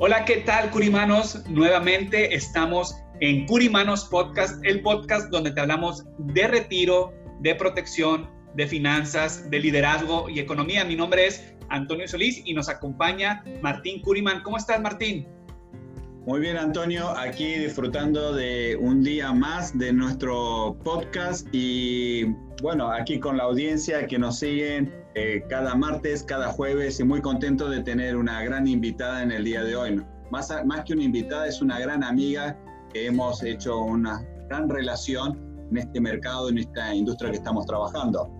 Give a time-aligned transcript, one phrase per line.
[0.00, 1.42] Hola, ¿qué tal, Curimanos?
[1.48, 8.68] Nuevamente estamos en Curimanos Podcast, el podcast donde te hablamos de retiro, de protección, de
[8.68, 10.84] finanzas, de liderazgo y economía.
[10.84, 14.44] Mi nombre es Antonio Solís y nos acompaña Martín Curiman.
[14.44, 15.26] ¿Cómo estás, Martín?
[16.26, 22.26] Muy bien, Antonio, aquí disfrutando de un día más de nuestro podcast y
[22.62, 27.20] bueno, aquí con la audiencia que nos siguen eh, cada martes, cada jueves y muy
[27.20, 30.02] contento de tener una gran invitada en el día de hoy.
[30.30, 30.52] Más,
[30.84, 32.58] que una invitada, es una gran amiga
[32.92, 35.38] que hemos hecho una gran relación
[35.70, 38.30] en este mercado, en esta industria que estamos trabajando.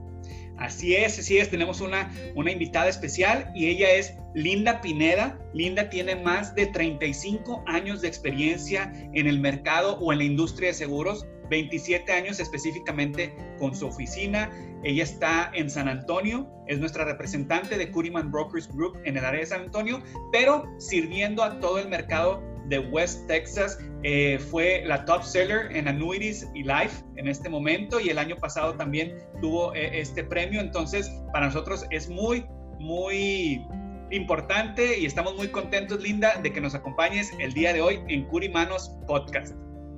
[0.58, 5.38] Así es, así es, tenemos una, una invitada especial y ella es Linda Pineda.
[5.55, 10.69] Linda tiene más de 35 años de experiencia en el mercado o en la industria
[10.69, 14.50] de seguros, 27 años específicamente con su oficina.
[14.84, 19.41] Ella está en San Antonio, es nuestra representante de Curiman Brokers Group en el área
[19.41, 23.78] de San Antonio, pero sirviendo a todo el mercado de West Texas.
[24.02, 28.36] Eh, fue la top seller en Annuities y Life en este momento y el año
[28.36, 30.60] pasado también tuvo eh, este premio.
[30.60, 32.46] Entonces, para nosotros es muy,
[32.78, 33.66] muy
[34.10, 38.25] importante y estamos muy contentos, Linda, de que nos acompañes el día de hoy en
[38.26, 39.54] Curimanos Podcast.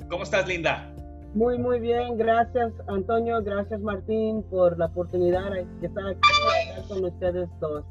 [0.08, 0.92] ¿Cómo estás, Linda?
[1.34, 2.16] Muy, muy bien.
[2.16, 3.42] Gracias, Antonio.
[3.42, 6.20] Gracias, Martín, por la oportunidad de estar aquí
[6.88, 7.84] con ustedes dos.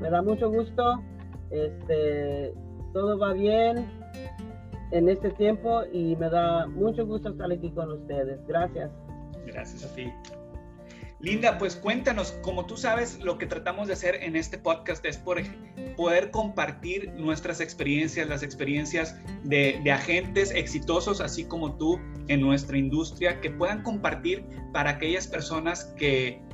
[0.00, 1.02] Me da mucho gusto.
[1.50, 2.54] Este,
[2.92, 3.86] todo va bien
[4.92, 8.40] en este tiempo y me da mucho gusto estar aquí con ustedes.
[8.46, 8.90] Gracias.
[9.46, 10.12] Gracias a ti.
[11.18, 15.16] Linda, pues cuéntanos, como tú sabes, lo que tratamos de hacer en este podcast es
[15.16, 15.40] por
[15.96, 23.40] poder compartir nuestras experiencias, las experiencias de, agentes exitosos, así como tú en nuestra industria,
[23.40, 24.44] que puedan compartir
[24.74, 26.44] para aquellas personas que,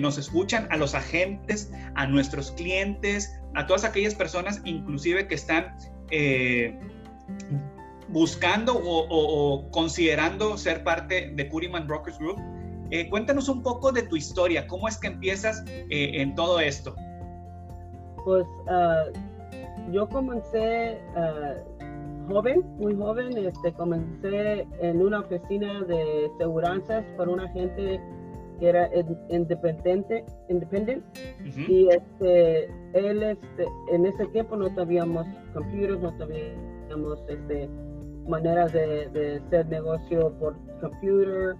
[0.00, 5.74] nos escuchan, a los agentes, a nuestros clientes, a todas aquellas personas, inclusive que están
[6.10, 6.78] eh,
[8.08, 12.38] buscando o, considerando ser parte de Curiman Brokers Group.
[12.90, 16.94] Eh, cuéntanos un poco de tu historia, cómo es que empiezas eh, en todo esto.
[18.24, 19.04] Pues ah,
[19.92, 21.54] yo comencé ah,
[22.28, 28.00] joven, muy joven, este, comencé en una oficina de seguranzas por un agente
[28.60, 28.88] que era
[29.28, 31.04] independiente, independent,
[31.44, 32.64] y este,
[32.94, 37.68] él este, en ese tiempo no teníamos computers, no teníamos este,
[38.26, 41.54] maneras de, de hacer negocio por computer,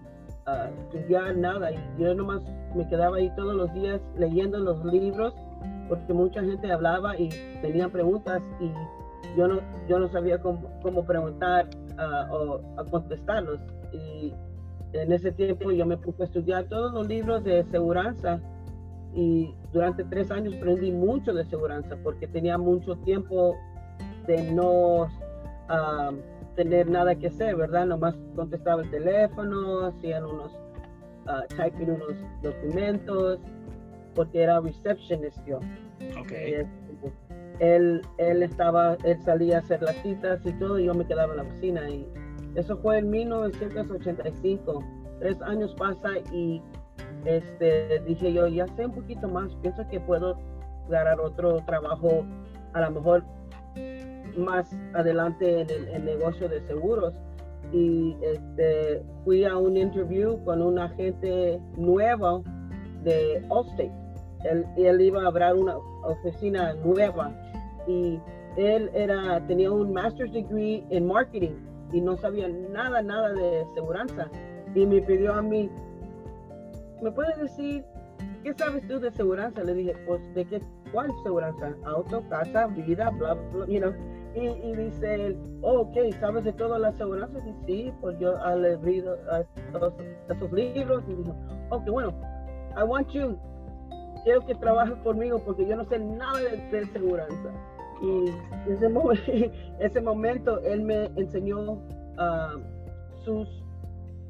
[0.47, 2.43] uh, estudiar nada, y yo nomás
[2.75, 5.35] me quedaba ahí todos los días leyendo los libros,
[5.89, 7.29] porque mucha gente hablaba y
[7.63, 8.71] tenía preguntas y
[9.37, 11.69] yo no, yo no sabía cómo, cómo preguntar
[11.99, 13.61] uh, o contestarlos.
[13.93, 14.33] Y
[14.93, 18.41] en ese tiempo yo me puse a estudiar todos los libros de seguridad
[19.15, 23.57] y durante tres años aprendí mucho de seguridad porque tenía mucho tiempo
[24.27, 25.09] de no
[25.69, 26.13] ah,
[26.57, 27.87] tener nada que hacer, ¿verdad?
[27.87, 30.53] Nomás contestaba el teléfono, hacían unos,
[31.27, 33.39] uh, typing unos documentos,
[34.15, 35.61] porque era receptionist yo.
[36.23, 36.67] Okay.
[37.61, 41.33] Él, él estaba, él salía a hacer las citas y todo, y yo me quedaba
[41.33, 42.07] en la oficina y
[42.55, 44.85] eso fue en 1985.
[45.21, 46.63] Tres años pasa y
[47.25, 50.39] este, dije yo, ya sé un poquito más, pienso que puedo
[50.89, 52.25] ganar otro trabajo,
[52.73, 53.25] a lo mejor
[54.37, 57.15] más adelante en el, negocio de seguros.
[57.73, 62.45] Y este, fui a un interview con un agente nuevo
[63.03, 63.93] de Allstate.
[64.45, 67.33] Él, él iba a abrir una oficina nueva
[67.89, 68.21] y
[68.57, 71.55] él era, tenía un master's degree en marketing
[71.93, 74.31] y no sabía nada, nada de seguridad.
[74.75, 75.71] Y me pidió a mí,
[77.03, 77.85] ¿me puedes decir
[78.43, 79.53] qué sabes tú de seguridad?
[79.57, 80.61] Le dije, pues, ¿de qué?
[80.93, 81.55] ¿Cuál seguridad?
[81.85, 83.93] Auto, casa, vida, bla, bla, you know.
[84.37, 87.43] Y, dice él, oh, ok, ¿sabes de todas las aseguranzas?
[87.47, 89.17] Y sí, pues yo he leído
[90.29, 91.35] esos libros y dijo,
[91.71, 92.13] ok, bueno,
[92.77, 93.39] I want you,
[94.25, 97.51] quiero que trabajes conmigo porque yo no sé nada de, de aseguranza.
[98.03, 99.23] Y ese, momento,
[99.81, 102.61] ese momento él me enseñó uh,
[103.25, 103.49] sus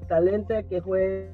[0.06, 1.32] talentos que fue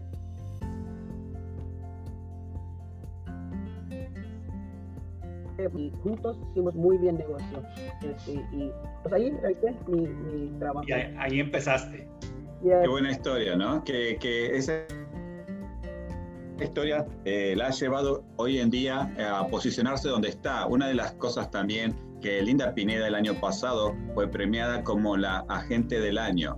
[5.75, 7.63] y juntos hicimos muy bien negocio.
[8.03, 8.71] Este, y
[9.03, 9.33] pues ahí
[9.89, 10.87] mi, mi trabajo.
[10.89, 12.09] Y ahí, empezaste.
[12.63, 13.83] Qué buena historia, ¿no?
[13.83, 14.85] Que, que esa
[16.61, 20.67] historia eh, la ha llevado hoy en día a posicionarse donde está.
[20.67, 25.39] Una de las cosas también que Linda Pineda el año pasado fue premiada como la
[25.49, 26.57] agente del año.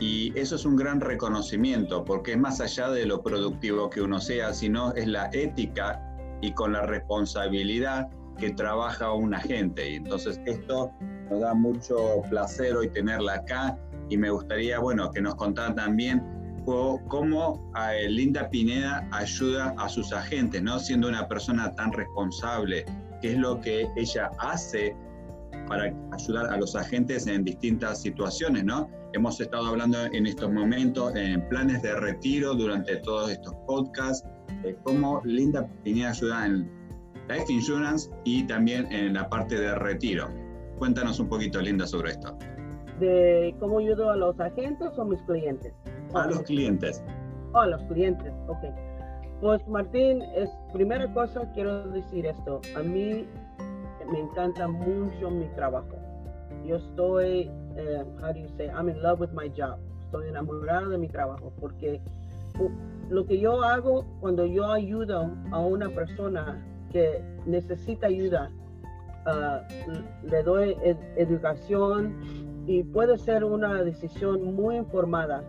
[0.00, 4.20] Y eso es un gran reconocimiento porque es más allá de lo productivo que uno
[4.20, 6.00] sea, sino es la ética
[6.40, 8.08] y con la responsabilidad
[8.38, 9.90] que trabaja un agente.
[9.90, 10.90] Y entonces esto
[11.30, 16.22] nos da mucho placer hoy tenerla acá y me gustaría, bueno, que nos contara también
[16.64, 17.72] cómo
[18.08, 20.78] Linda Pineda ayuda a sus agentes, ¿no?
[20.78, 22.84] Siendo una persona tan responsable,
[23.20, 24.94] qué es lo que ella hace
[25.66, 28.88] para ayudar a los agentes en distintas situaciones, ¿no?
[29.12, 34.26] Hemos estado hablando en estos momentos en planes de retiro durante todos estos podcasts,
[34.62, 36.70] de cómo Linda Pineda ayuda en
[37.28, 40.28] Life Insurance y también en la parte de retiro.
[40.78, 42.36] Cuéntanos un poquito, Linda, sobre esto.
[42.98, 45.72] ¿De cómo ayudo a los agentes o mis clientes?
[46.14, 47.02] A los clientes.
[47.54, 48.64] a los clientes, ok.
[49.40, 52.60] Pues Martín, es primera cosa quiero decir esto.
[52.76, 53.26] A mí
[54.10, 55.96] me encanta mucho mi trabajo.
[56.64, 59.78] Yo estoy, eh, how do you say, I'm in love with my job.
[60.04, 62.00] Estoy enamorado de mi trabajo porque
[63.08, 68.50] lo que yo hago cuando yo ayudo a una persona que necesita ayuda,
[69.26, 69.62] ah,
[70.22, 70.76] le doy
[71.16, 72.14] educación
[72.66, 75.42] y puede ser una decisión muy informada.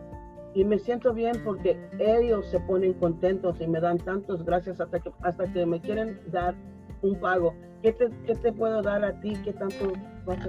[0.56, 5.00] Y me siento bien porque ellos se ponen contentos y me dan tantos gracias hasta
[5.00, 6.56] que, hasta que me quieren dar
[7.02, 7.54] un pago.
[7.82, 9.34] ¿Qué te, qué te puedo dar a ti?
[9.44, 9.92] ¿Qué tanto
[10.26, 10.48] vas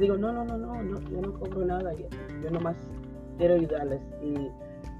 [0.00, 1.92] Digo, no, no, no, no, no, yo no cobro nada.
[1.92, 2.06] Yo,
[2.42, 2.76] yo nomás
[3.36, 4.00] quiero ayudarles.
[4.22, 4.50] Y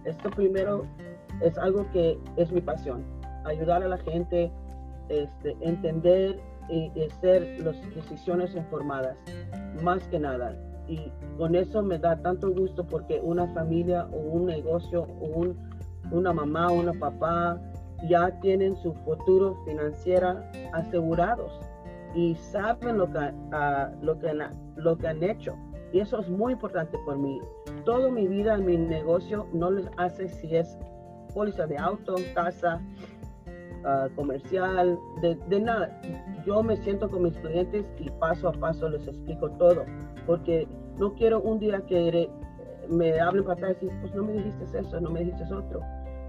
[0.04, 0.84] esto primero
[1.40, 3.04] es algo que es mi pasión.
[3.44, 4.52] Ayudar a la gente,
[5.08, 6.38] este, entender
[6.69, 9.16] y, hacer las decisiones informadas,
[9.82, 10.56] más que nada.
[10.87, 15.58] Y con eso me da tanto gusto porque una familia o un negocio o un,
[16.10, 17.60] una mamá o una papá
[18.08, 20.40] ya tienen su futuro financiero
[20.72, 21.52] asegurados
[22.14, 24.32] y saben lo que, uh, lo, que,
[24.76, 25.54] lo que han hecho.
[25.93, 27.40] Y eso es muy importante por mí.
[27.84, 30.76] Toda mi vida mi negocio no les hace si es
[31.34, 32.81] póliza de auto, casa,
[33.90, 35.99] Ah, comercial, de, nada.
[36.44, 39.87] Yo me siento con mis clientes y paso a paso les explico todo,
[40.26, 40.69] porque
[40.99, 42.29] no quiero un día que
[42.90, 45.81] me hablen para atrás y decir, pues no me dijiste eso, no me dijiste otro.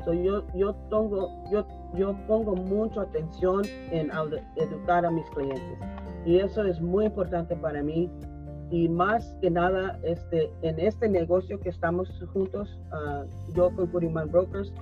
[0.06, 4.10] So, yo, yo, tengo, yo, yo pongo mucha atención en
[4.56, 5.78] educar a mis clientes
[6.26, 8.10] y eso es muy importante para mí
[8.72, 14.32] y más que nada este, en este negocio que estamos juntos, uh, yo con Curiman
[14.32, 14.74] Brokers,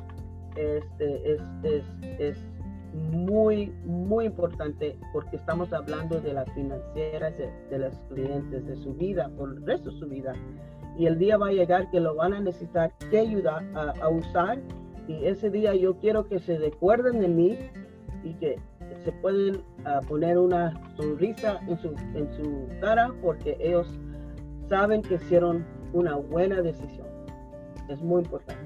[0.56, 1.84] este, es, es,
[2.20, 2.57] es
[2.98, 9.30] muy, muy importante porque estamos hablando de las financieras de, los clientes, de su vida,
[9.38, 10.34] por el resto de su vida.
[10.98, 14.60] Y el día va a llegar que lo van a necesitar que ayudar a, usar.
[15.08, 17.58] Y ese día yo quiero que se recuerden de mí
[18.24, 18.60] y que
[19.04, 23.88] se pueden ah, poner una sonrisa en su, en su cara porque ellos
[24.70, 27.08] saben que hicieron una buena decisión.
[27.90, 28.62] Es muy importante.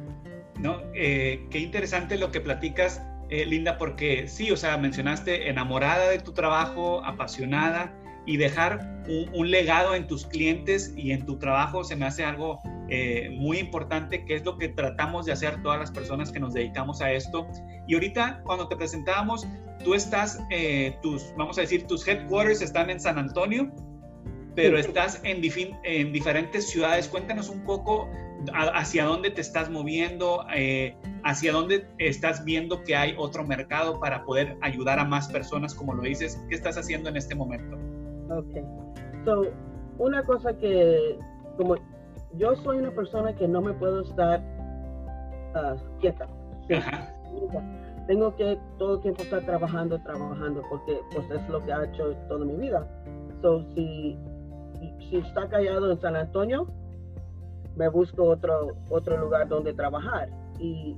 [0.60, 6.10] No, eh, qué interesante lo que platicas eh, Linda, porque sí, o sea, mencionaste enamorada
[6.10, 7.96] de tu trabajo, apasionada
[8.26, 12.60] y dejar un, legado en tus clientes y en tu trabajo se me hace algo
[12.90, 16.54] eh, muy importante, que es lo que tratamos de hacer todas las personas que nos
[16.54, 17.48] dedicamos a esto.
[17.88, 19.48] Y ahorita, cuando te presentábamos,
[19.82, 23.72] tú estás, eh, tus, vamos a decir, tus headquarters están en San Antonio,
[24.56, 25.42] pero estás en,
[25.84, 27.08] en diferentes ciudades.
[27.08, 28.10] Cuéntanos un poco
[28.54, 34.24] hacia dónde te estás moviendo, eh, hacia dónde estás viendo que hay otro mercado para
[34.24, 36.42] poder ayudar a más personas, como lo dices.
[36.50, 37.78] ¿Qué estás haciendo en este momento?
[38.30, 39.26] Ok.
[39.26, 39.44] So,
[39.98, 41.18] una cosa que,
[41.58, 41.76] como
[42.38, 44.42] yo soy una persona que no me puedo estar
[45.56, 46.28] ah, quieta.
[48.08, 52.16] Tengo que todo el tiempo estar trabajando, trabajando, porque pues es lo que ha hecho
[52.28, 52.88] toda mi vida.
[53.42, 54.18] So, si,
[55.10, 56.68] si está callado en San Antonio,
[57.76, 60.30] me busco otro, otro lugar donde trabajar.
[60.60, 60.96] Y,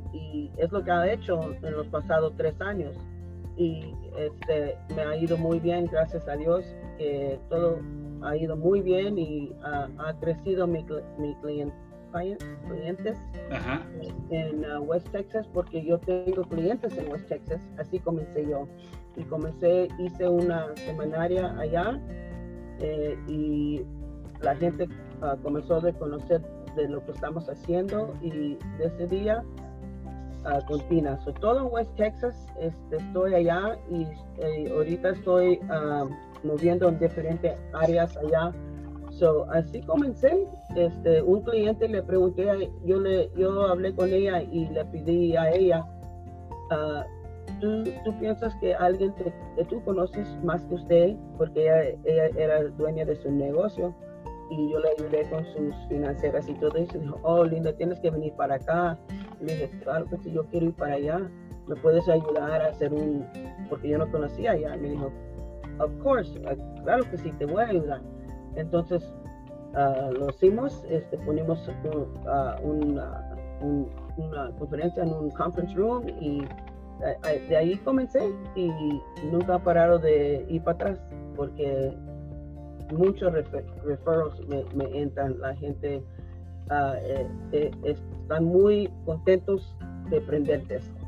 [0.57, 2.95] es lo que ha hecho en los pasados tres años.
[3.57, 6.63] Y este, me ha ido muy bien, gracias a Dios,
[6.97, 7.79] que todo
[8.21, 10.85] ha ido muy bien y ha crecido mi,
[11.17, 11.73] mi cliente
[12.67, 13.17] clientes
[14.29, 18.67] en uh, West Texas porque yo tengo clientes en West Texas, así comencé yo.
[19.15, 21.99] Y comencé, hice una semanaria allá
[22.79, 23.81] eh, y
[24.41, 24.87] la gente
[25.21, 26.41] uh, comenzó a conocer
[26.75, 29.43] de lo que estamos haciendo y de ese día
[30.45, 31.19] uh, continúa.
[31.39, 34.07] todo en West Texas, este, estoy allá y
[34.39, 35.59] eh, ahorita estoy
[36.43, 38.53] moviendo en diferentes áreas allá
[39.19, 40.47] So, así comencé.
[40.75, 42.45] Este, un cliente le pregunté,
[42.83, 45.85] yo le, yo hablé con ella y le pedí a ella,
[46.71, 47.03] uh,
[47.61, 51.67] ¿tú, ¿tú, piensas que alguien que tú conoces más que usted, porque
[52.05, 53.93] ella, era dueña de su negocio
[54.49, 56.97] y yo le ayudé con sus financieras y todo eso.
[56.97, 58.97] Dijo, oh, Linda, tienes que venir para acá.
[59.39, 61.19] le dije, claro que si yo quiero ir para allá,
[61.67, 63.25] me puedes ayudar a hacer un,
[63.69, 64.75] porque yo no conocía allá.
[64.77, 65.11] Me dijo,
[65.79, 66.39] of course,
[66.83, 68.01] claro que sí, te voy a ayudar.
[68.55, 69.03] Entonces,
[69.73, 71.67] uh, lo hicimos, este, ponimos
[72.63, 76.45] una, una, conferencia en un conference room y
[77.49, 78.69] de ahí comencé y
[79.31, 80.99] nunca he parado de ir para atrás
[81.35, 81.93] porque
[82.93, 86.03] muchos referros me, entran, la gente
[86.69, 89.75] uh, eh, eh, están muy contentos
[90.09, 91.03] de aprender de esto.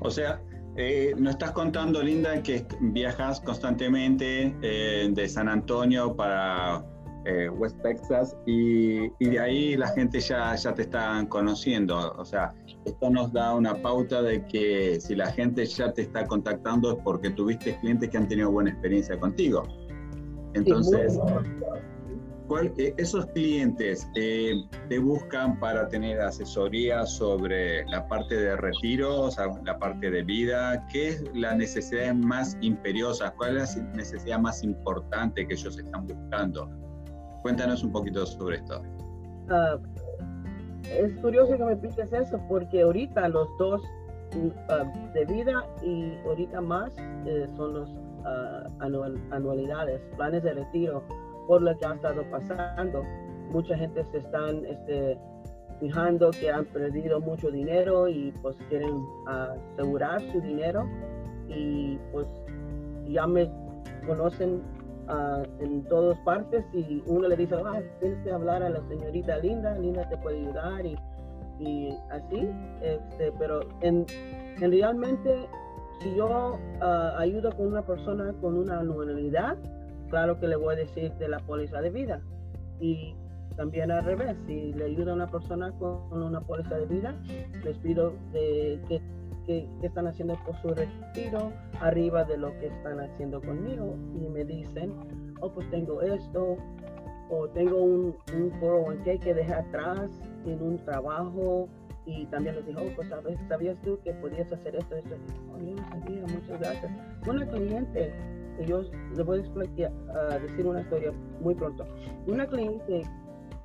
[0.00, 0.40] O sea,
[0.76, 6.84] eh, nos estás contando, Linda, que viajas constantemente eh, de San Antonio para
[7.26, 12.12] eh, West Texas y, de ahí la gente ya, ya te está conociendo.
[12.18, 12.52] O sea,
[12.84, 16.98] esto nos da una pauta de que si la gente ya te está contactando es
[17.04, 19.62] porque tuviste clientes que han tenido buena experiencia contigo.
[20.54, 21.18] Entonces,
[22.76, 24.52] eh, esos clientes eh,
[24.88, 30.22] te buscan para tener asesoría sobre la parte de retiro, o sea, la parte de
[30.22, 30.86] vida.
[30.92, 33.32] ¿Qué es la necesidad más imperiosa?
[33.36, 36.68] ¿Cuál es la necesidad más importante que ellos están buscando?
[37.42, 38.82] Cuéntanos un poquito sobre esto.
[39.48, 39.78] Ah,
[40.90, 43.82] es curioso que me piques eso porque ahorita los dos
[44.34, 46.92] uh, de vida y ahorita más
[47.26, 47.90] eh, son los
[48.24, 51.02] uh, anualidades, planes de retiro
[51.46, 53.02] por lo que ha estado pasando.
[53.50, 55.18] Mucha gente se están este,
[55.80, 60.88] fijando que han perdido mucho dinero y pues quieren asegurar su dinero
[61.48, 62.26] y pues
[63.06, 63.50] ya me
[64.06, 64.62] conocen
[65.08, 69.38] uh, en todas partes y uno le dice, ah, tienes que hablar a la señorita
[69.38, 70.96] Linda, Linda te puede ayudar y,
[71.58, 72.48] y así,
[72.80, 74.06] este, pero en,
[74.60, 75.48] en realmente
[76.00, 79.56] si yo uh, ayudo con una persona con una anualidad,
[80.10, 82.20] claro que le voy a decir de la póliza de vida.
[82.80, 83.14] Y
[83.56, 87.14] también al revés, si le ayuda a una persona con una póliza de vida,
[87.64, 89.00] les pido de que,
[89.82, 94.94] están haciendo por su retiro arriba de lo que están haciendo conmigo y me dicen,
[95.42, 96.56] oh, pues tengo esto,
[97.28, 100.10] o tengo un, un 401k que dejé atrás
[100.46, 101.68] en un trabajo
[102.06, 103.08] y también les digo, oh, pues.
[103.48, 105.16] ¿sabías tú que podías hacer esto, esto?
[105.52, 106.92] Oh, sabía, muchas gracias.
[107.26, 108.12] Una cliente
[108.66, 109.92] yo les voy a explicar,
[110.40, 111.84] decir una historia muy pronto.
[112.26, 113.02] Una cliente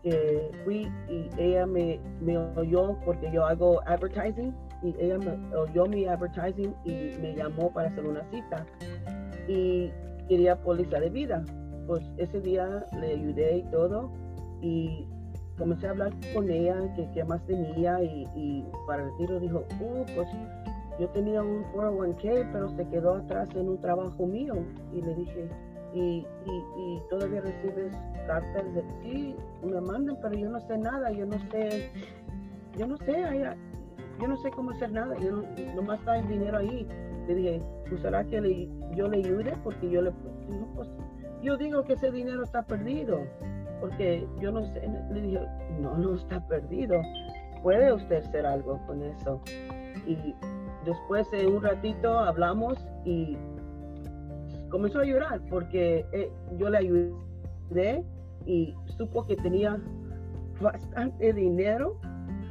[0.04, 5.86] que fui y ella me, me oyó porque yo hago advertising y ella me oyó
[5.86, 8.66] mi advertising y me llamó para hacer una cita
[9.48, 9.92] y
[10.28, 11.44] quería póliza de vida.
[11.86, 14.12] Pues ese día le ayudé y todo
[14.62, 15.08] y
[15.60, 20.06] comencé a hablar con ella que qué más tenía y, para el tiro dijo, oh,
[20.16, 20.28] pues
[21.00, 24.56] yo tenía un 401k, pero se quedó atrás en un trabajo mío.
[24.94, 25.50] Y le dije,
[25.94, 31.26] y, y, todavía recibes cartas de sí, me mandan, pero yo no sé nada, yo
[31.26, 31.92] no sé,
[32.78, 33.24] yo no sé,
[34.20, 35.44] yo no sé cómo hacer nada, yo no,
[35.76, 36.88] nomás está el dinero ahí.
[37.28, 40.12] Le dije, pues será que le, yo le ayude porque yo le,
[40.76, 40.90] pues,
[41.44, 43.22] yo digo que ese dinero está perdido,
[43.80, 44.82] porque yo no sé,
[45.12, 45.40] le dije,
[45.80, 47.02] no, no está perdido,
[47.64, 49.42] puede usted hacer algo con eso.
[50.06, 50.36] Y
[50.86, 53.38] después de un ratito hablamos y
[54.70, 58.04] comenzó a llorar porque eh, yo le ayudé
[58.46, 59.78] y supo que tenía
[60.62, 62.00] bastante dinero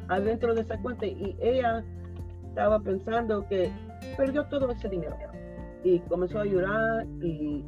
[0.08, 1.84] adentro de esa cuenta y ella
[2.48, 3.70] estaba pensando que
[4.16, 5.16] perdió todo ese dinero
[5.84, 7.64] y comenzó a llorar y,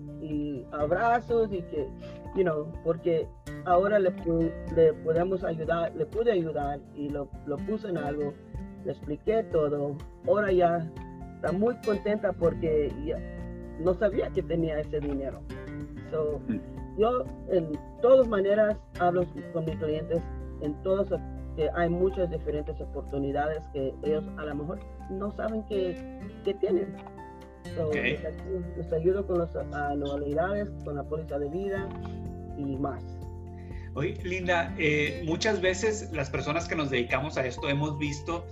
[0.73, 1.89] abrazos y que,
[2.37, 3.27] you know, porque
[3.65, 4.13] ahora le,
[4.75, 8.33] le podemos ayudar, le pude ayudar y lo, lo puse en algo
[8.85, 9.97] le expliqué todo.
[10.27, 10.91] Ahora ya
[11.37, 13.19] está muy contenta porque ya
[13.81, 15.41] no sabía que tenía ese dinero.
[16.11, 16.41] So,
[16.99, 20.21] yo en todas maneras hablo con mis clientes,
[20.63, 21.09] en todas
[21.57, 24.79] que hay muchas diferentes oportunidades que ellos a lo mejor
[25.11, 26.95] no saben que, que tienen.
[27.93, 31.89] les, ayudo, con las anualidades, con la póliza de vida
[32.57, 33.20] y más.
[33.95, 38.47] Oye, Linda, eh, muchas veces las personas que nos dedicamos a esto hemos visto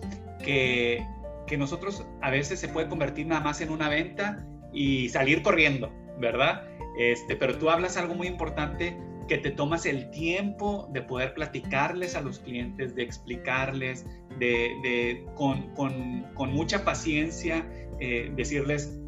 [0.45, 1.05] que,
[1.47, 5.93] que nosotros a veces se puede convertir nada más en una venta y salir corriendo,
[6.19, 6.65] ¿verdad?
[6.99, 8.97] Este, pero tú hablas algo muy importante
[9.29, 14.05] que te tomas el tiempo de poder platicarles a los clientes, de explicarles,
[14.39, 17.65] de, de con, con, con, mucha paciencia,
[18.01, 18.99] eh, decirles,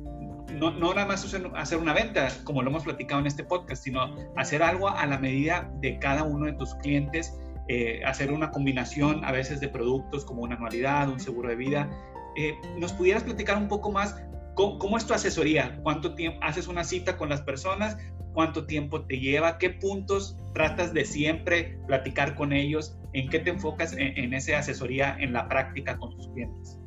[0.59, 1.25] no, no, nada más
[1.57, 5.19] hacer una venta, como lo hemos platicado en este podcast, sino hacer algo a la
[5.19, 7.38] medida de cada uno de tus clientes,
[7.69, 11.88] eh, hacer una combinación a veces de productos como una anualidad, un seguro de vida.
[12.37, 14.16] Eh, ¿Nos pudieras platicar un poco más
[14.54, 15.78] ¿Cómo, es tu asesoría?
[15.83, 17.97] ¿Cuánto tiempo haces una cita con las personas?
[18.35, 19.57] ¿Cuánto tiempo te lleva?
[19.57, 22.99] ¿Qué puntos tratas de siempre platicar con ellos?
[23.14, 26.78] ¿En qué te enfocas en, esa asesoría en la práctica con tus clientes?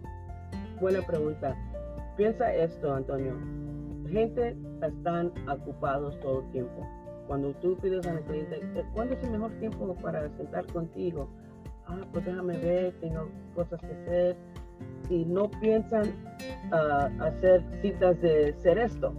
[0.80, 1.56] Buena pregunta.
[2.16, 3.34] Piensa esto, Antonio.
[4.08, 6.88] Gente están ocupados todo el tiempo.
[7.28, 11.28] Cuando tú pides a un cliente, eh, ¿cuándo es el mejor tiempo para sentar contigo?
[11.88, 14.36] Ah, pues déjame ver, tengo cosas que hacer
[15.10, 16.04] y no piensan
[16.72, 19.14] uh, hacer citas de ser esto.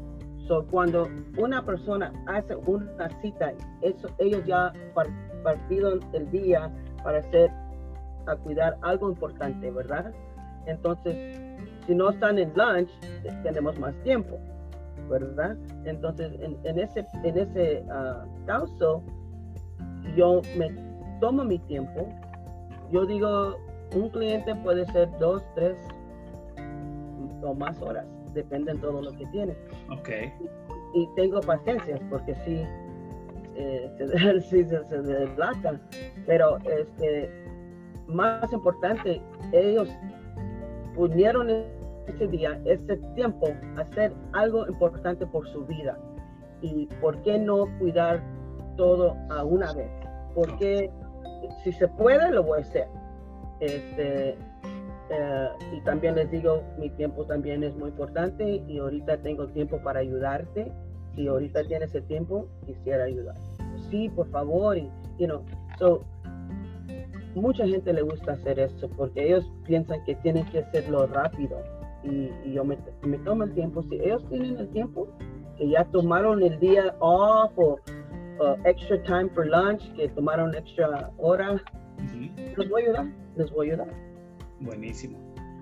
[0.47, 1.09] So, cuando
[1.39, 4.73] una persona hace una cita, eso, ellos ya
[5.43, 6.71] partido el día
[7.03, 7.51] para hacer,
[8.27, 10.13] a cuidar algo importante, ¿verdad?
[10.67, 11.44] Entonces,
[11.87, 12.91] si no están en lunch,
[13.43, 14.39] tenemos más tiempo,
[15.09, 15.57] ¿verdad?
[15.85, 19.03] Entonces, en, ese, en ese uh, caso,
[20.17, 20.71] yo me
[21.21, 22.09] tomo mi tiempo.
[22.91, 23.57] Yo digo,
[23.95, 25.77] un cliente puede ser dos, tres
[27.43, 29.55] o más horas, depende de todo lo que tiene.
[29.91, 30.09] Ok.
[30.95, 32.65] Y, tengo paciencia porque sí,
[33.57, 35.29] eh, se, sí se, se
[36.27, 37.31] pero este,
[38.07, 39.21] más importante,
[39.53, 39.89] ellos
[40.97, 41.51] unieron
[42.07, 45.99] ese día, ese tiempo, hacer algo importante por su vida.
[46.61, 48.23] ¿Y por qué no cuidar
[48.77, 49.91] todo a una vez?
[50.35, 50.91] Porque
[51.63, 52.89] si se puede, lo voy a hacer
[53.61, 54.37] este,
[55.11, 59.79] eh, y también les digo, mi tiempo también es muy importante y ahorita tengo tiempo
[59.83, 60.73] para ayudarte.
[61.15, 63.37] Si ahorita tienes el tiempo, quisiera ayudar.
[63.91, 64.77] Sí, por favor.
[64.77, 65.45] Y, you know,
[65.79, 66.03] so,
[67.35, 71.59] mucha gente le gusta hacer eso porque ellos piensan que tienen que hacerlo rápido.
[72.05, 73.83] Y, yo me, me, tomo el tiempo.
[73.85, 75.09] Si ellos tienen el tiempo,
[75.57, 77.79] que ya tomaron el día off o
[78.65, 81.63] extra time for lunch, que tomaron extra hora,
[82.57, 83.89] los voy a ayudar les voy a ayudar.
[84.61, 85.19] Buenísimo.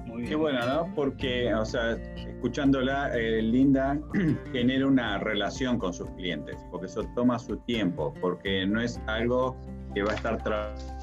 [0.06, 0.28] Muy bien.
[0.28, 0.94] Qué bueno, ¿no?
[0.94, 3.98] Porque, o sea, escuchándola, eh, Linda
[4.52, 9.56] genera una relación con sus clientes, porque eso toma su tiempo, porque no es algo
[9.94, 11.01] que va a estar trabajando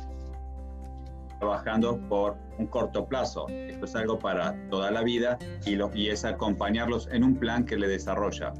[2.10, 3.48] por un corto plazo.
[3.50, 7.66] Esto es algo para toda la vida y, lo, y es acompañarlos en un plan
[7.66, 8.54] que le desarrolla.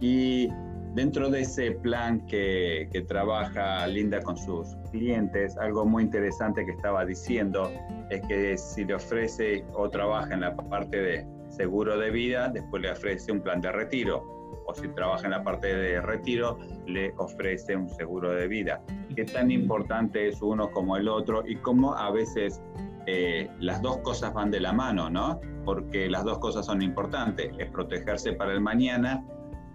[0.00, 0.48] Y
[0.96, 7.04] Dentro de ese plan que, trabaja Linda con sus clientes, algo muy interesante que estaba
[7.04, 7.70] diciendo
[8.08, 12.80] es que si le ofrece o trabaja en la parte de seguro de vida, después
[12.80, 14.24] le ofrece un plan de retiro.
[14.66, 18.82] O si trabaja en la parte de retiro, le ofrece un seguro de vida.
[19.14, 22.60] ¿Qué tan importante es uno como el otro y cómo a veces
[23.06, 25.40] eh, las dos cosas van de la mano, ¿no?
[25.64, 29.24] Porque las dos cosas son importantes, es protegerse para el mañana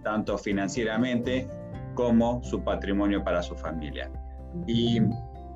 [0.02, 1.48] tanto financieramente
[1.94, 4.10] como su patrimonio para su familia.
[4.66, 5.00] Y,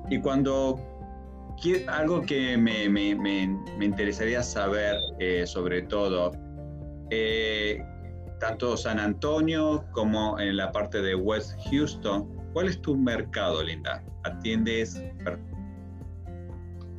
[0.09, 0.79] y cuando
[1.87, 6.31] algo que me, me, me, interesaría saber eh, sobre todo,
[7.09, 7.79] eh,
[8.39, 14.03] tanto San Antonio como en la parte de West Houston, ¿cuál es tu mercado, Linda?
[14.23, 15.01] ¿Atiendes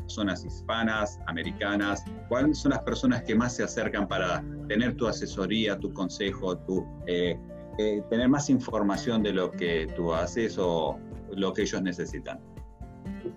[0.08, 2.04] personas hispanas, americanas?
[2.28, 6.86] ¿Cuáles son las personas que más se acercan para tener tu asesoría, tu consejo, tu,
[7.06, 7.38] eh,
[7.78, 10.98] eh, tener más información de lo que tú haces o
[11.30, 12.40] lo que ellos necesitan?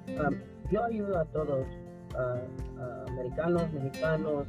[0.08, 0.36] Um,
[0.72, 1.68] yo ayudo a todos,
[3.08, 4.48] americanos, mexicanos,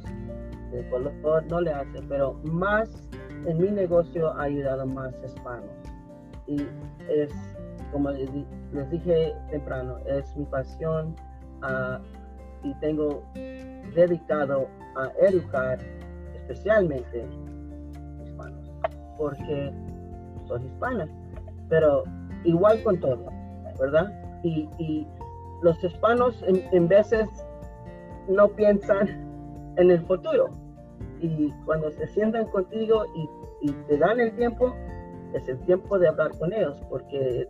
[0.71, 2.89] de no le hace, pero más
[3.45, 5.69] en mi negocio ha ayudado más hispanos.
[6.47, 6.61] Y
[7.09, 7.31] es,
[7.91, 8.29] como les,
[8.89, 11.15] dije temprano, es mi pasión
[11.61, 11.97] uh,
[12.63, 13.23] y tengo
[13.95, 15.79] dedicado a educar
[16.35, 17.25] especialmente
[18.23, 18.71] hispanos,
[19.17, 19.71] porque
[20.47, 21.07] soy hispana,
[21.69, 22.03] pero
[22.43, 23.25] igual con todo,
[23.79, 24.11] ¿verdad?
[24.43, 25.07] Y,
[25.61, 27.25] los hispanos en, veces
[28.27, 29.07] no piensan
[29.77, 30.49] en el futuro.
[31.23, 33.05] Y cuando se sientan contigo
[33.61, 34.75] y, te dan el tiempo,
[35.33, 37.47] es el tiempo de hablar con ellos, porque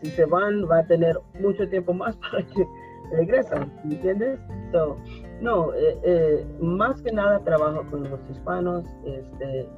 [0.00, 2.64] si se van va a tener mucho tiempo más para que
[3.10, 4.38] regresan, ¿entiendes?
[4.70, 4.96] So,
[5.40, 9.68] no, eh, eh, más que nada trabajo con los hispanos, este,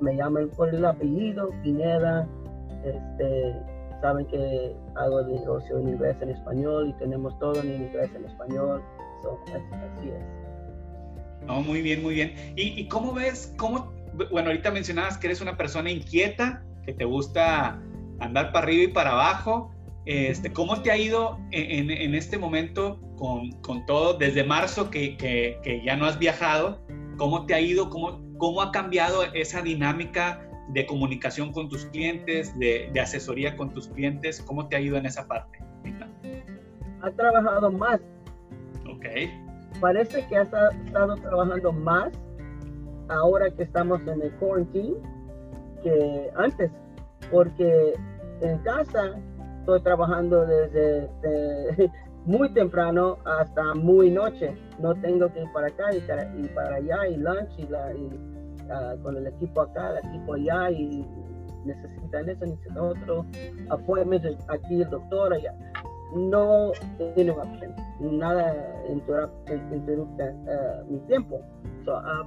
[0.00, 2.28] me llaman por el apellido, Pineda,
[2.84, 3.56] este,
[4.02, 8.82] saben que hago negocio en inglés, en español y tenemos todo en inglés, en español,
[9.96, 10.43] así, es.
[11.46, 12.34] No, muy bien, muy bien.
[12.56, 13.92] ¿Y, ¿Y, cómo ves, cómo,
[14.30, 17.80] bueno, ahorita mencionabas que eres una persona inquieta, que te gusta
[18.20, 19.70] andar para arriba y para abajo.
[20.06, 25.16] Este, ¿Cómo te ha ido en, en este momento con, con, todo, desde marzo que,
[25.16, 26.80] que, que, ya no has viajado?
[27.16, 27.88] ¿Cómo te ha ido?
[27.88, 33.72] ¿Cómo, cómo ha cambiado esa dinámica de comunicación con tus clientes, de, de, asesoría con
[33.72, 34.42] tus clientes?
[34.42, 35.58] ¿Cómo te ha ido en esa parte?
[37.00, 38.00] Ha trabajado más.
[38.86, 39.06] Ok.
[39.84, 40.48] Parece que has
[40.86, 42.10] estado trabajando más
[43.10, 44.96] ahora que estamos en el quarantine
[45.82, 46.70] que antes,
[47.30, 47.92] porque
[48.40, 49.10] en casa
[49.58, 51.10] estoy trabajando desde
[52.24, 54.56] muy temprano hasta muy noche.
[54.78, 56.00] No tengo que ir para acá y
[56.48, 61.06] para, allá y lunch y, uh, con el equipo acá, el equipo allá y
[61.66, 63.26] necesitan eso, necesitan otro,
[63.68, 65.54] appointment aquí el doctor allá.
[66.14, 66.72] No
[67.14, 68.54] tiene opción, nada
[68.88, 71.40] interrupta uh, mi tiempo.
[71.84, 72.26] So, ha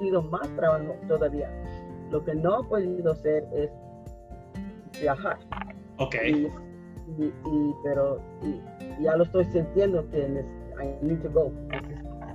[0.00, 1.48] sido más trabajo todavía.
[2.10, 3.70] Lo que no he podido hacer es
[5.00, 5.38] viajar.
[5.98, 6.16] Ok.
[6.26, 6.48] Y,
[7.24, 8.60] y, pero y,
[9.02, 10.44] ya lo estoy sintiendo que
[10.82, 11.52] I need to go.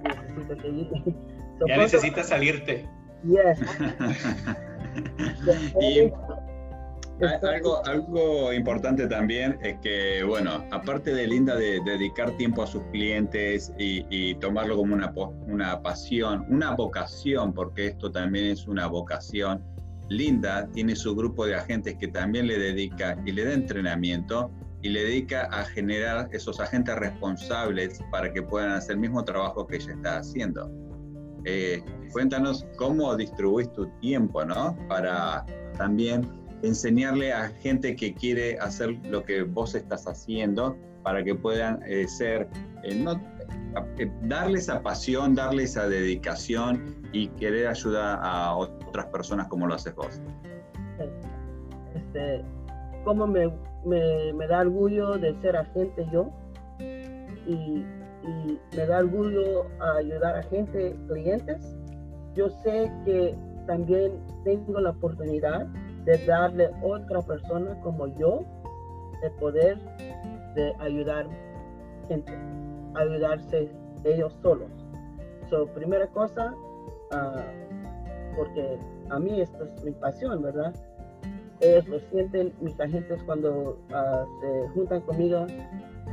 [0.03, 0.91] Necesito que ir.
[1.59, 2.89] So, ya necesitas salirte.
[3.23, 3.59] Yes.
[5.79, 6.11] y
[7.21, 12.83] algo, algo importante también es que, bueno, aparte de Linda de, dedicar tiempo a sus
[12.91, 15.13] clientes y, y, tomarlo como una,
[15.47, 19.63] una pasión, una vocación, porque esto también es una vocación,
[20.09, 24.89] Linda tiene su grupo de agentes que también le dedica y le da entrenamiento y
[24.89, 29.77] le dedica a generar esos agentes responsables para que puedan hacer el mismo trabajo que
[29.77, 30.69] ella está haciendo.
[31.45, 31.81] Eh,
[32.11, 34.77] cuéntanos cómo distribuís tu tiempo, ¿no?
[34.87, 35.45] Para
[35.77, 36.27] también
[36.63, 42.07] enseñarle a gente que quiere hacer lo que vos estás haciendo para que puedan eh,
[42.07, 42.47] ser,
[42.83, 43.19] eh, no,
[44.23, 49.95] darle esa pasión, darle esa dedicación y querer ayudar a otras personas como lo haces
[49.95, 50.21] vos.
[51.95, 52.43] Este,
[53.03, 53.51] como me,
[53.85, 56.29] me, da orgullo de ser agente yo
[57.47, 57.85] y,
[58.77, 59.65] me da orgullo
[59.97, 61.75] ayudar a gente, clientes.
[62.35, 65.67] Yo sé que también tengo la oportunidad
[66.05, 68.43] de darle a otra persona como yo
[69.23, 69.77] el poder
[70.55, 71.27] de ayudar
[72.07, 72.33] gente,
[72.95, 73.69] ayudarse
[74.03, 74.69] ellos solos.
[75.49, 76.53] So, primera cosa,
[77.11, 80.73] uh, porque a mí esto es mi pasión, ¿verdad?
[81.59, 85.45] Ellos lo sienten, mis agentes cuando uh, se juntan conmigo,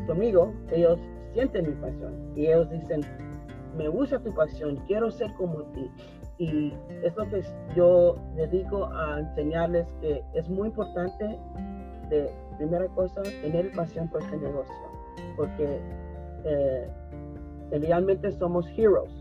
[0.06, 0.98] conmigo, ellos
[1.32, 3.00] sienten mi pasión y ellos dicen,
[3.76, 5.90] me gusta tu pasión, quiero ser como ti.
[6.38, 6.72] Y
[7.02, 7.42] es lo que
[7.74, 11.24] yo dedico a enseñarles que es muy importante
[12.10, 14.74] de primera cosa tener pasión por este negocio,
[15.36, 15.80] porque
[16.44, 16.88] eh,
[17.72, 19.12] realmente somos heroes,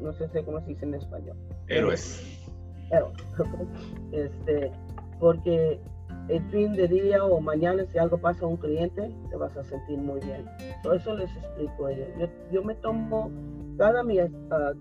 [0.00, 1.36] no sé cómo se dice en español.
[1.68, 2.22] Héroes.
[4.12, 4.70] Este,
[5.18, 5.80] porque
[6.28, 9.64] el fin de día o mañana si algo pasa a un cliente, te vas a
[9.64, 10.44] sentir muy bien.
[10.82, 12.08] Por eso les explico a ellos.
[12.18, 13.30] Yo, yo me tomo,
[13.76, 14.28] cada, mi, uh,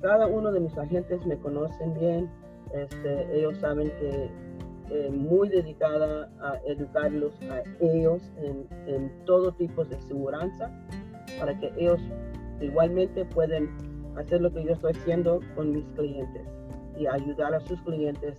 [0.02, 2.30] cada uno de mis agentes me conocen bien,
[2.74, 4.30] este, ellos saben que
[4.92, 10.72] eh, muy dedicada a educarlos a ellos en, en todo tipo de seguridad
[11.40, 12.00] para que ellos
[12.62, 13.70] igualmente pueden
[14.16, 16.44] hacer lo que yo estoy haciendo con mis clientes
[16.98, 18.38] y ayudar a sus clientes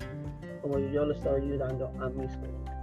[0.62, 2.74] como yo lo estoy ayudando a mis clientes.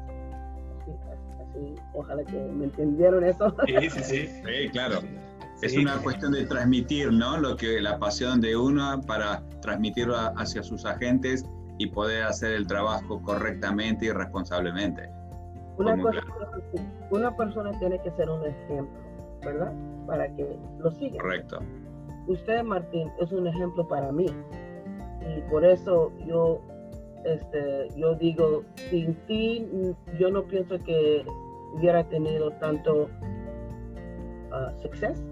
[1.42, 3.56] Así, ojalá que me entendieron eso.
[3.66, 4.28] Sí, sí, sí.
[4.28, 5.00] sí claro.
[5.66, 7.38] Es una cuestión de transmitir, ¿no?
[7.38, 11.46] Lo que la pasión de uno para transmitirlo hacia sus agentes
[11.78, 15.10] y poder hacer el trabajo correctamente y responsablemente.
[15.78, 16.20] Una, cosa,
[17.10, 19.00] una persona tiene que ser un ejemplo,
[19.44, 19.74] ¿verdad?
[20.06, 21.20] Para que lo siga.
[21.20, 21.60] Correcto.
[22.28, 24.28] Usted, Martín, es un ejemplo para mí
[25.22, 26.62] y por eso yo
[27.26, 29.66] este, yo digo, sin ti
[30.20, 31.26] yo no pienso que
[31.74, 33.10] hubiera tenido tanto
[34.52, 35.24] uh, suceso.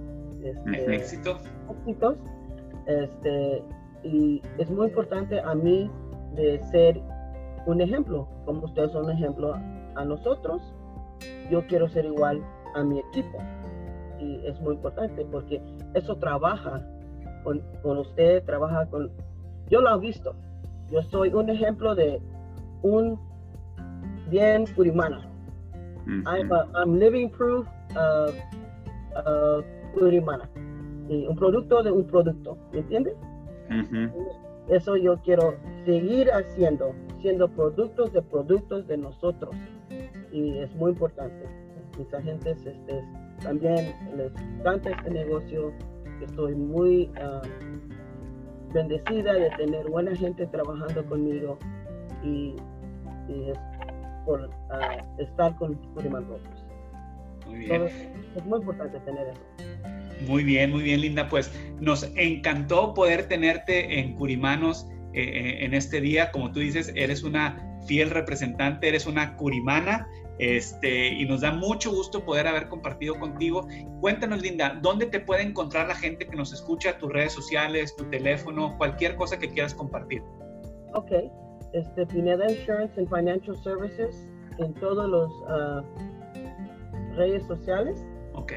[0.43, 1.37] Este, éxito.
[1.69, 2.15] Éxitos.
[2.87, 3.63] Este,
[4.03, 5.89] y es muy importante a mí
[6.35, 7.01] de ser
[7.65, 9.53] un ejemplo, como ustedes son un ejemplo
[9.95, 10.61] a nosotros.
[11.49, 12.43] Yo quiero ser igual
[12.75, 13.37] a mi equipo.
[14.19, 15.61] Y es muy importante porque
[15.93, 16.85] eso trabaja
[17.43, 19.11] con, con usted, trabaja con
[19.71, 20.35] yo lo he visto.
[20.91, 22.21] Yo soy un ejemplo de
[22.83, 23.17] un
[24.29, 25.25] bien Purimana.
[26.25, 28.35] I'm, living proof of,
[29.93, 30.49] Purimana.
[30.55, 33.15] un producto de un producto, ¿me entiendes?
[34.69, 39.55] eso yo quiero seguir haciendo, siendo productos de productos de nosotros.
[40.31, 41.45] Y es muy importante.
[41.97, 43.03] Mis agentes este,
[43.43, 45.73] también les encanta este negocio.
[46.21, 47.41] Estoy muy ah,
[48.73, 51.57] bendecida de tener buena gente trabajando conmigo
[52.23, 52.55] y,
[53.27, 53.57] es
[54.25, 56.65] por ah, estar con Curiman Brokers.
[57.47, 57.83] Muy bien.
[57.83, 59.70] es muy importante tener eso.
[60.27, 61.27] Muy bien, muy bien, Linda.
[61.27, 66.31] Pues nos encantó poder tenerte en Curimanos eh, eh, en este día.
[66.31, 70.07] Como tú dices, eres una fiel representante, eres una curimana.
[70.39, 73.67] Este, y nos da mucho gusto poder haber compartido contigo.
[73.99, 76.97] Cuéntanos, Linda, ¿dónde te puede encontrar la gente que nos escucha?
[76.97, 80.23] Tus redes sociales, tu teléfono, cualquier cosa que quieras compartir.
[80.93, 81.11] Ok,
[81.73, 88.03] este, Pineda Insurance and Financial Services en todos los uh, redes sociales.
[88.33, 88.53] Ok.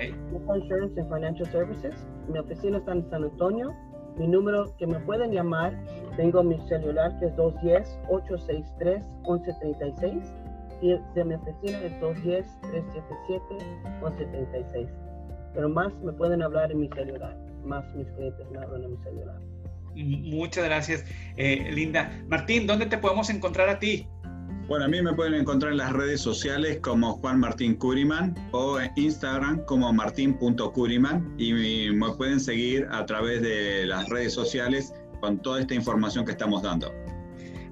[0.55, 1.95] Insurance and Financial Services.
[2.29, 3.75] Mi oficina está en San Antonio.
[4.17, 5.77] Mi número que me pueden llamar,
[6.17, 10.23] tengo mi celular que es 210-863-1136
[10.81, 14.89] y de mi oficina es 210-377-1136.
[15.55, 18.99] Pero más me pueden hablar en mi celular, más mis clientes me hablan en mi
[18.99, 19.41] celular.
[19.97, 21.05] Muchas gracias,
[21.37, 22.13] eh, Linda.
[22.29, 24.09] Martín, ¿dónde te podemos encontrar a ti?
[24.67, 28.81] Bueno, a mí me pueden encontrar en las redes sociales como Juan Martín Curiman o
[28.81, 31.53] en Instagram como martín.curiman y
[31.91, 36.63] me pueden seguir a través de las redes sociales con toda esta información que estamos
[36.63, 36.91] dando.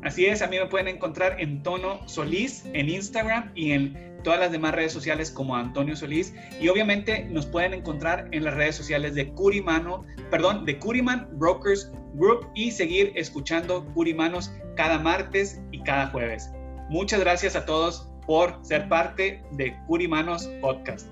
[0.02, 4.40] Así es, a mí me pueden encontrar en Tono Solís en Instagram y en todas
[4.40, 8.76] las demás redes sociales como Antonio Solís y obviamente nos pueden encontrar en las redes
[8.76, 15.82] sociales de Curimano, perdón, de Curiman Brokers Group y seguir escuchando Curimanos cada martes y
[15.84, 16.50] cada jueves.
[16.92, 21.10] Muchas gracias a todos por ser parte de Curimanos Podcast.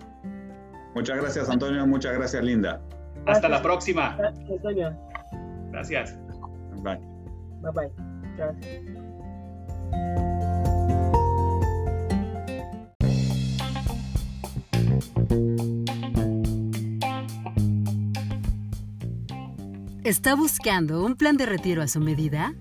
[0.94, 1.86] Muchas gracias, Antonio.
[1.86, 2.82] Muchas gracias, Linda.
[3.26, 4.14] Hasta la próxima.
[4.18, 4.94] Gracias, Antonio.
[5.70, 6.18] Gracias.
[6.82, 7.00] Bye.
[7.62, 7.90] Bye bye.
[8.36, 8.82] Gracias.
[20.04, 22.52] ¿Está buscando un plan de retiro a su medida?